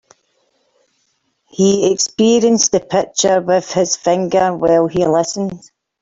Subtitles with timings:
[1.47, 5.69] He experienced the pictures with his fingers while he listened.